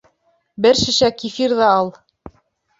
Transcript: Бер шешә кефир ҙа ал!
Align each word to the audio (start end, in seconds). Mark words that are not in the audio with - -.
Бер 0.67 0.79
шешә 0.79 1.11
кефир 1.19 1.55
ҙа 1.63 1.71
ал! 1.77 1.95